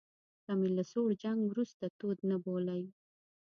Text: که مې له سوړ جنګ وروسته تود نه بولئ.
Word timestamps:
که 0.45 0.51
مې 0.59 0.69
له 0.77 0.83
سوړ 0.91 1.07
جنګ 1.23 1.39
وروسته 1.45 1.85
تود 1.99 2.17
نه 2.29 2.37
بولئ. 2.43 2.83